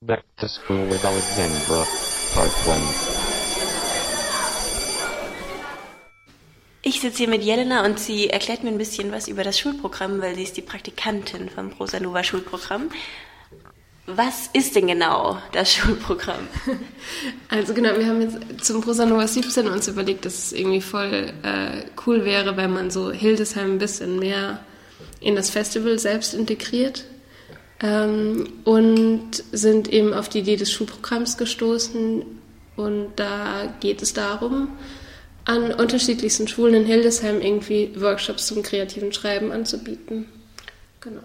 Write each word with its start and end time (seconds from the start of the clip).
Back 0.00 0.24
to 0.38 0.48
School 0.48 0.90
with 0.90 1.04
Alexandra, 1.04 1.86
Part 2.34 2.50
1. 2.66 2.80
Ich 6.82 7.00
sitze 7.00 7.18
hier 7.18 7.28
mit 7.28 7.44
Jelena 7.44 7.84
und 7.84 8.00
sie 8.00 8.30
erklärt 8.30 8.64
mir 8.64 8.70
ein 8.70 8.78
bisschen 8.78 9.12
was 9.12 9.28
über 9.28 9.44
das 9.44 9.60
Schulprogramm, 9.60 10.20
weil 10.20 10.34
sie 10.34 10.42
ist 10.42 10.56
die 10.56 10.62
Praktikantin 10.62 11.48
vom 11.48 11.70
Prosanova 11.70 12.24
Schulprogramm. 12.24 12.90
Was 14.06 14.48
ist 14.52 14.74
denn 14.74 14.88
genau 14.88 15.38
das 15.52 15.72
Schulprogramm? 15.72 16.48
Also 17.48 17.74
genau, 17.74 17.96
wir 17.96 18.06
haben 18.06 18.20
jetzt 18.20 18.64
zum 18.64 18.80
Prosanova 18.80 19.28
17 19.28 19.68
uns 19.68 19.86
überlegt, 19.86 20.24
dass 20.24 20.46
es 20.46 20.52
irgendwie 20.52 20.80
voll 20.80 21.32
äh, 21.44 21.84
cool 22.04 22.24
wäre, 22.24 22.56
wenn 22.56 22.72
man 22.72 22.90
so 22.90 23.12
Hildesheim 23.12 23.74
ein 23.74 23.78
bisschen 23.78 24.18
mehr 24.18 24.58
in 25.24 25.34
das 25.34 25.50
Festival 25.50 25.98
selbst 25.98 26.34
integriert. 26.34 27.04
Ähm, 27.80 28.48
und 28.64 29.42
sind 29.52 29.92
eben 29.92 30.14
auf 30.14 30.28
die 30.28 30.40
Idee 30.40 30.56
des 30.56 30.70
Schulprogramms 30.70 31.36
gestoßen. 31.36 32.24
Und 32.76 33.12
da 33.16 33.74
geht 33.80 34.02
es 34.02 34.12
darum, 34.12 34.68
an 35.44 35.72
unterschiedlichsten 35.72 36.48
Schulen 36.48 36.74
in 36.74 36.86
Hildesheim 36.86 37.40
irgendwie 37.40 37.90
Workshops 37.96 38.46
zum 38.46 38.62
kreativen 38.62 39.12
Schreiben 39.12 39.52
anzubieten. 39.52 40.26
Genau. 41.00 41.20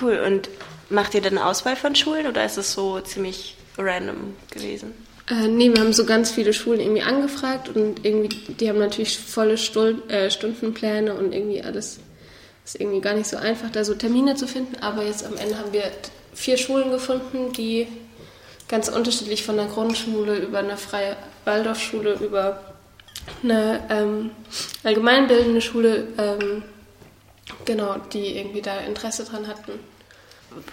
Cool. 0.00 0.20
Und 0.26 0.48
macht 0.90 1.14
ihr 1.14 1.20
dann 1.20 1.38
eine 1.38 1.46
Auswahl 1.46 1.76
von 1.76 1.94
Schulen 1.94 2.26
oder 2.26 2.44
ist 2.44 2.58
es 2.58 2.72
so 2.72 3.00
ziemlich 3.00 3.56
random 3.78 4.34
gewesen? 4.50 4.92
Äh, 5.30 5.48
nee, 5.48 5.72
wir 5.72 5.80
haben 5.80 5.92
so 5.92 6.04
ganz 6.04 6.30
viele 6.30 6.52
Schulen 6.52 6.80
irgendwie 6.80 7.02
angefragt 7.02 7.74
und 7.74 8.04
irgendwie, 8.04 8.36
die 8.54 8.68
haben 8.68 8.78
natürlich 8.78 9.18
volle 9.18 9.56
Stul 9.56 10.02
äh, 10.08 10.30
Stundenpläne 10.30 11.14
und 11.14 11.32
irgendwie 11.32 11.62
alles 11.62 12.00
ist 12.64 12.80
irgendwie 12.80 13.00
gar 13.00 13.14
nicht 13.14 13.28
so 13.28 13.36
einfach, 13.36 13.70
da 13.70 13.84
so 13.84 13.94
Termine 13.94 14.34
zu 14.34 14.46
finden. 14.46 14.76
Aber 14.80 15.04
jetzt 15.04 15.24
am 15.24 15.36
Ende 15.36 15.58
haben 15.58 15.72
wir 15.72 15.90
vier 16.32 16.56
Schulen 16.56 16.90
gefunden, 16.90 17.52
die 17.52 17.86
ganz 18.68 18.88
unterschiedlich 18.88 19.44
von 19.44 19.56
der 19.56 19.66
Grundschule 19.66 20.36
über 20.38 20.58
eine 20.58 20.76
freie 20.76 21.16
Waldorfschule 21.44 22.14
über 22.14 22.74
eine 23.42 23.86
ähm, 23.90 24.30
allgemeinbildende 24.82 25.60
Schule, 25.60 26.08
ähm, 26.18 26.62
genau, 27.64 27.96
die 28.12 28.36
irgendwie 28.36 28.62
da 28.62 28.78
Interesse 28.78 29.24
dran 29.24 29.46
hatten. 29.46 29.72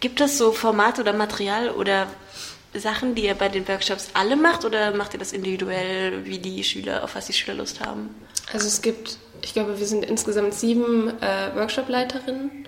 Gibt 0.00 0.20
es 0.20 0.38
so 0.38 0.52
Format 0.52 0.98
oder 0.98 1.12
Material 1.12 1.70
oder 1.70 2.06
Sachen, 2.80 3.14
die 3.14 3.24
ihr 3.24 3.34
bei 3.34 3.48
den 3.48 3.66
Workshops 3.68 4.10
alle 4.14 4.36
macht 4.36 4.64
oder 4.64 4.94
macht 4.94 5.14
ihr 5.14 5.18
das 5.18 5.32
individuell, 5.32 6.24
wie 6.24 6.38
die 6.38 6.62
Schüler, 6.64 7.04
auf 7.04 7.14
was 7.14 7.26
die 7.26 7.32
Schüler 7.32 7.56
Lust 7.56 7.80
haben? 7.80 8.14
Also 8.52 8.66
es 8.66 8.82
gibt, 8.82 9.18
ich 9.42 9.52
glaube, 9.52 9.78
wir 9.78 9.86
sind 9.86 10.04
insgesamt 10.04 10.54
sieben 10.54 11.10
äh, 11.20 11.54
Workshop-Leiterinnen 11.54 12.66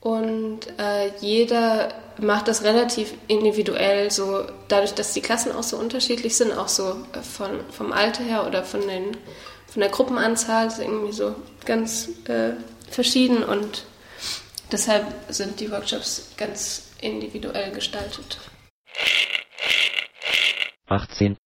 und 0.00 0.60
äh, 0.78 1.10
jeder 1.20 1.92
macht 2.18 2.48
das 2.48 2.64
relativ 2.64 3.12
individuell, 3.28 4.10
so 4.10 4.46
dadurch, 4.68 4.94
dass 4.94 5.12
die 5.12 5.20
Klassen 5.20 5.52
auch 5.52 5.62
so 5.62 5.76
unterschiedlich 5.76 6.36
sind, 6.36 6.52
auch 6.52 6.68
so 6.68 6.96
äh, 7.12 7.20
von, 7.22 7.60
vom 7.70 7.92
Alter 7.92 8.24
her 8.24 8.46
oder 8.46 8.62
von, 8.62 8.80
den, 8.86 9.16
von 9.66 9.80
der 9.80 9.90
Gruppenanzahl, 9.90 10.68
ist 10.68 10.78
irgendwie 10.78 11.12
so 11.12 11.34
ganz 11.66 12.08
äh, 12.28 12.52
verschieden 12.90 13.42
und 13.42 13.84
deshalb 14.72 15.06
sind 15.28 15.60
die 15.60 15.70
Workshops 15.70 16.30
ganz 16.36 16.84
individuell 17.00 17.70
gestaltet. 17.72 18.38
18. 20.90 21.36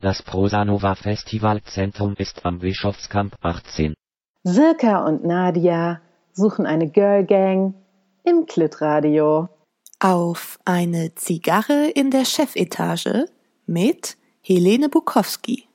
Das 0.00 0.22
Prosanova 0.22 0.94
Festivalzentrum 0.94 2.14
ist 2.18 2.44
am 2.46 2.58
Bischofskamp 2.60 3.34
18. 3.40 3.94
Sirka 4.44 5.04
und 5.04 5.24
Nadia 5.24 6.00
suchen 6.32 6.66
eine 6.66 6.88
Girl 6.88 7.24
Gang 7.24 7.74
im 8.24 8.46
Klitradio. 8.46 9.48
Auf 9.98 10.58
eine 10.64 11.14
Zigarre 11.14 11.90
in 11.94 12.10
der 12.10 12.24
Chefetage 12.24 13.26
mit 13.66 14.16
Helene 14.42 14.88
Bukowski. 14.88 15.66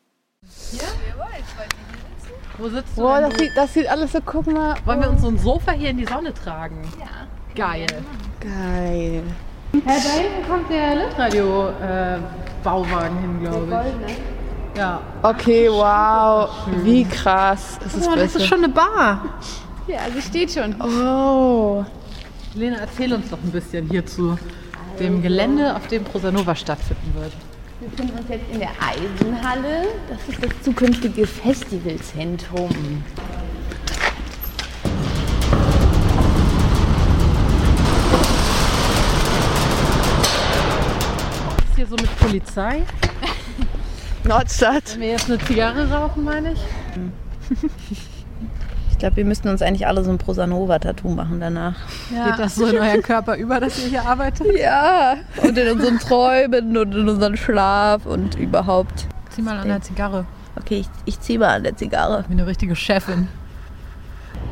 Wo 2.57 2.69
sitzt 2.69 2.97
du? 2.97 3.01
Boah, 3.01 3.21
das 3.21 3.33
du? 3.33 3.39
sieht, 3.39 3.51
das 3.57 3.73
sieht 3.73 3.87
alles 3.87 4.11
so, 4.11 4.19
guck 4.23 4.47
mal. 4.47 4.75
Wollen 4.85 5.01
wir 5.01 5.09
uns 5.09 5.21
so 5.21 5.27
ein 5.27 5.37
Sofa 5.37 5.71
hier 5.71 5.89
in 5.89 5.97
die 5.97 6.05
Sonne 6.05 6.33
tragen? 6.33 6.81
Ja. 6.99 7.27
Geil. 7.55 7.87
Geil. 8.39 9.23
Ja, 9.73 9.79
da 9.85 9.91
hinten 9.93 10.47
kommt 10.49 10.69
der 10.69 10.95
Litradio-Bauwagen 10.95 13.19
hin, 13.19 13.39
glaube 13.41 13.85
ich. 14.07 14.17
Ja. 14.77 15.01
Okay, 15.21 15.69
wow. 15.69 16.49
Wie 16.83 17.03
krass. 17.05 17.77
Das 17.83 17.93
ist 17.95 18.07
Oh, 18.07 18.15
das 18.15 18.35
ist 18.35 18.45
schon 18.45 18.59
eine 18.63 18.69
Bar. 18.69 19.25
Ja, 19.87 19.99
sie 20.13 20.21
steht 20.21 20.51
schon. 20.51 20.79
Oh. 20.81 21.83
Lena, 22.53 22.77
erzähl 22.77 23.11
uns 23.13 23.29
doch 23.29 23.39
ein 23.43 23.51
bisschen 23.51 23.89
hier 23.89 24.05
zu 24.05 24.37
dem 24.99 25.21
Gelände, 25.21 25.73
auf 25.75 25.87
dem 25.87 26.03
Prosanova 26.03 26.53
stattfinden 26.55 27.13
wird. 27.15 27.31
Wir 27.79 27.89
befinden 27.89 28.19
uns 28.19 28.29
jetzt 28.29 28.51
in 28.51 28.59
der 28.59 28.69
Eisenhalle. 28.79 29.87
Das 30.09 30.19
ist 30.27 30.43
das 30.43 30.51
zukünftige 30.63 31.25
Festivalzentrum. 31.25 33.03
So 41.91 41.97
mit 41.97 42.19
Polizei? 42.19 42.83
Nordstadt. 44.23 44.93
Wenn 44.93 45.01
wir 45.01 45.09
jetzt 45.09 45.29
eine 45.29 45.39
Zigarre 45.39 45.91
rauchen, 45.91 46.23
meine 46.23 46.53
ich. 46.53 46.59
Ich 48.91 48.97
glaube, 48.97 49.17
wir 49.17 49.25
müssten 49.25 49.49
uns 49.49 49.61
eigentlich 49.61 49.87
alle 49.87 50.03
so 50.03 50.11
ein 50.11 50.17
Prosanova-Tattoo 50.17 51.09
machen 51.09 51.41
danach. 51.41 51.75
Geht 52.09 52.39
das 52.39 52.55
so 52.55 52.67
in 52.67 52.77
euren 52.77 53.01
Körper 53.01 53.35
über, 53.35 53.59
dass 53.59 53.77
ihr 53.83 53.89
hier 53.89 54.05
arbeitet? 54.05 54.47
Ja, 54.57 55.15
und 55.41 55.57
in 55.57 55.69
unseren 55.69 55.99
Träumen 55.99 56.77
und 56.77 56.95
in 56.95 57.09
unserem 57.09 57.35
Schlaf 57.35 58.05
und 58.05 58.35
überhaupt. 58.35 59.07
Zieh 59.29 59.41
mal 59.41 59.57
an 59.57 59.67
der 59.67 59.81
Zigarre. 59.81 60.25
Okay, 60.57 60.81
ich, 60.81 60.89
ich 61.05 61.19
ziehe 61.19 61.39
mal 61.39 61.55
an 61.55 61.63
der 61.63 61.75
Zigarre. 61.75 62.23
Wie 62.29 62.33
eine 62.33 62.47
richtige 62.47 62.75
Chefin. 62.75 63.27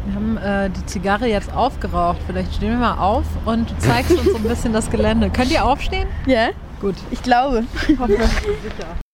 Wir 0.05 0.16
haben 0.16 0.38
äh, 0.38 0.69
die 0.72 0.85
Zigarre 0.88 1.28
jetzt 1.28 1.53
aufgeraucht. 1.53 2.17
Vielleicht 2.25 2.55
stehen 2.55 2.72
wir 2.72 2.79
mal 2.79 2.97
auf 2.97 3.25
und 3.45 3.69
du 3.69 3.78
zeigst 3.78 4.11
uns 4.11 4.25
so 4.25 4.38
ein 4.38 4.44
bisschen 4.44 4.73
das 4.73 4.89
Gelände. 4.89 5.29
Könnt 5.29 5.51
ihr 5.51 5.63
aufstehen? 5.63 6.07
Ja, 6.25 6.49
Gut. 6.79 6.95
ich 7.12 7.22
glaube. 7.22 7.66
Hoffe. 8.00 8.17
Sicher. 8.17 8.97